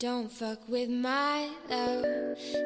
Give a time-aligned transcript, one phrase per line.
[0.00, 2.04] Don't fuck with my love.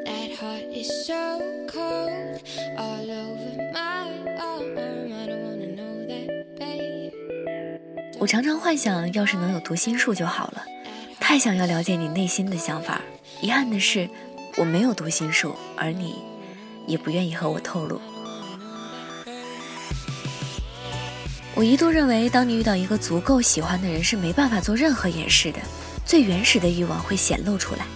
[0.05, 2.43] That heart is so cold.
[2.77, 4.05] All over my
[4.39, 4.77] arm.
[4.77, 7.13] I don't wanna know that, babe.
[8.19, 10.63] 我常常幻想，要是能有读心术就好了。
[11.19, 13.01] 太想要了解你内心的想法。
[13.41, 14.11] 遗憾的是，
[14.59, 16.17] 我没有读心术，而你
[16.87, 17.99] 也不愿意和我透露。
[21.55, 25.59] 我一度认为，当你遇到一个足够喜欢的人，是没办法做任何掩饰的。
[26.05, 27.87] 最原始的欲望会显露出来。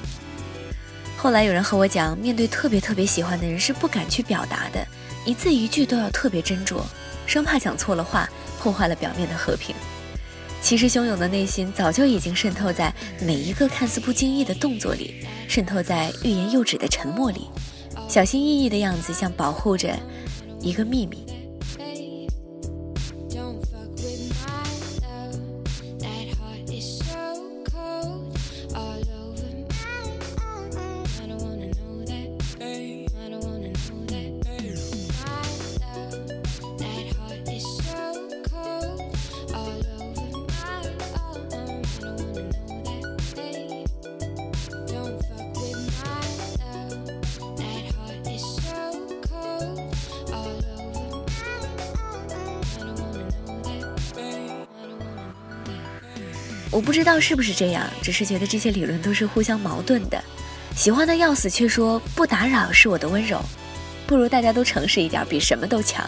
[1.17, 4.87] 后来有人和我讲，面对特别特别喜欢的人是不敢去表达的，
[5.25, 6.83] 一字一句都要特别斟酌，
[7.27, 8.29] 生怕讲错了话，
[8.61, 9.75] 破坏了表面的和平。
[10.63, 17.49] 其实汹涌的内心早就已经渗透在每一个看似不经意的动作里，渗透在欲言又止的沉默里，
[18.09, 19.97] 小心翼翼的样子像保护着
[20.61, 21.25] 一个秘密。
[56.77, 60.23] 我不知道是不是这样，只是觉得这些理论都是互相矛盾的。
[60.77, 63.43] 喜欢的要死，却说不打扰是我的温柔，
[64.07, 66.07] 不如大家都诚实一点，比什么都强。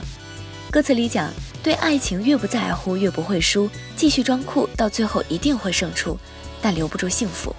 [0.71, 6.19] 歌词里讲，对爱情越不在乎，越不会输，继续装酷，到最后一定会胜出，
[6.61, 7.57] 但留不住幸福。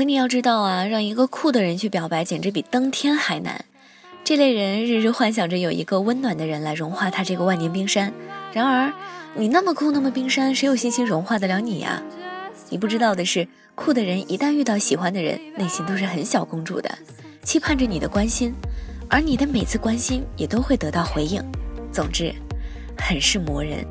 [0.00, 3.66] 可你要知道啊，让一个酷的人去表白，简直比登天还难。
[4.24, 8.10] 这类人日日幻想着有一个温暖的人来融化他这个万年冰山。
[8.54, 8.94] 然而，
[9.34, 12.02] 你那么酷，那么冰山，谁有信心融化得了你呀？
[12.70, 16.90] 你不知道的是，酷的人一旦遇到喜欢的人，内心都是很小公主的，
[17.42, 18.54] 期盼着你的关心，
[19.06, 21.44] 而你的每次关心也都会得到回应。
[21.92, 22.34] 总之，
[22.96, 23.84] 很是磨人。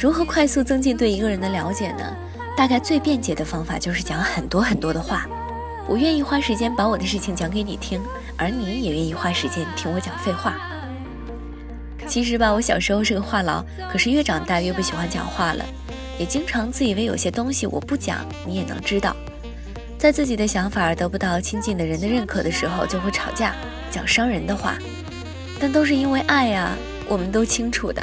[0.00, 2.16] 如何快速增进对一个人的了解呢？
[2.56, 5.28] 大概最便捷的方法就是讲很多很多的话。
[5.86, 8.00] 我愿意花时间把我的事情讲给你听，
[8.34, 10.56] 而你也愿意花时间听我讲废话。
[12.06, 13.62] 其实吧，我小时候是个话痨，
[13.92, 15.62] 可是越长大越不喜欢讲话了，
[16.18, 19.14] 也经常自以为有些东西我不讲你也能知道。
[19.98, 23.54] 在自己的想法得不到亲近的人的认可的时候，就会吵架，
[23.90, 24.78] 讲伤人的话，
[25.60, 26.74] 但都是因为爱呀，
[27.06, 28.02] 我们都清楚的。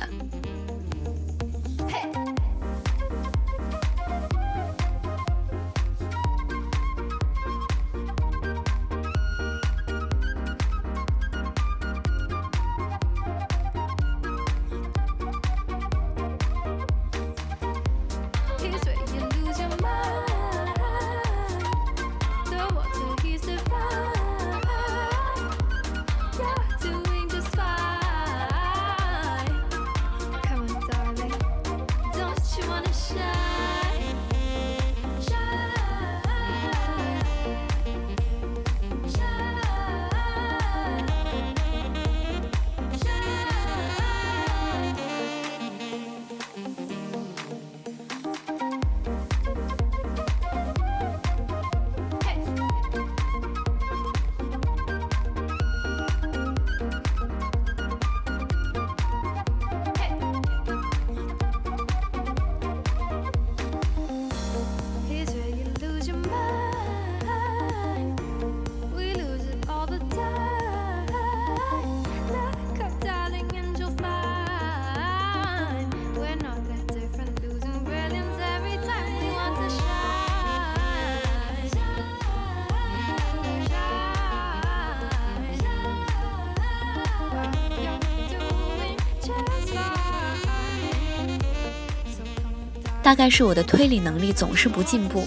[93.08, 95.26] 大概是我的推理能力总是不进步，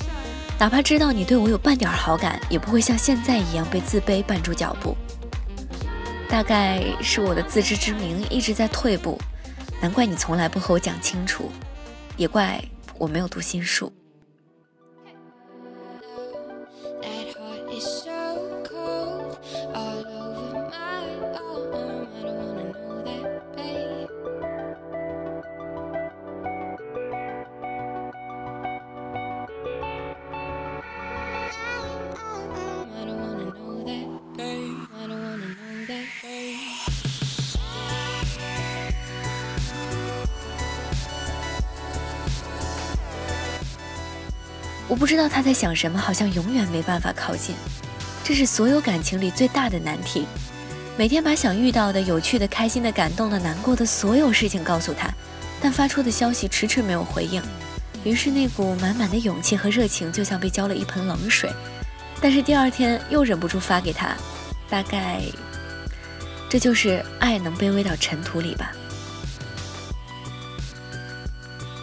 [0.59, 4.94] 哪怕知道你对我有半点好感，也不会像现在一样被自卑绊住脚步。
[6.29, 9.19] 大概是我的自知之明一直在退步，
[9.81, 11.50] 难怪你从来不和我讲清楚，
[12.19, 12.62] 也怪
[12.99, 13.91] 我没有读心术。
[44.90, 47.54] 我不知道他在想什么，好像永远没办法靠近。
[48.25, 50.26] 这是所有感情里最大的难题。
[50.96, 55.08] 每天把想遇到的、有趣的、开心的、感动的、难过的所有事情告诉他，
[55.62, 57.40] 但发出的消息迟迟没有回应。
[58.02, 61.48] 于是那股满满的勇气和热情就像被浇了一盆冷水。
[62.20, 64.16] 但是第二天又忍不住发给他，
[64.69, 65.22] 大概
[66.48, 68.72] 这就是爱能卑微到尘土里吧。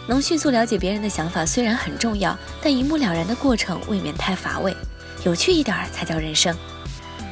[0.08, 4.74] 能迅速了解别人的想法虽然很重要，但一目了然的过程未免太乏味，
[5.22, 6.56] 有趣一点才叫人生。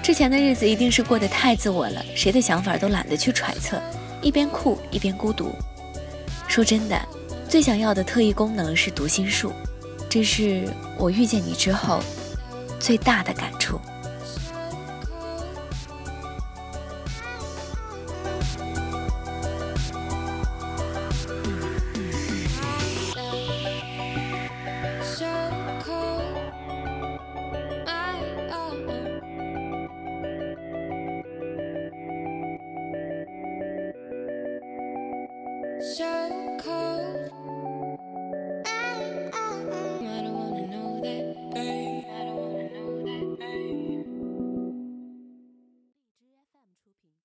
[0.02, 3.80] 之前的日子一定是过得太自我了，谁的想法都懒得去揣测，
[4.20, 5.52] 一边酷一边孤独。
[6.46, 7.00] 说真的，
[7.48, 9.52] 最想要的特异功能是读心术，
[10.08, 10.68] 这是
[10.98, 12.00] 我遇见你之后
[12.78, 13.80] 最大的感触。
[35.80, 36.45] Sure.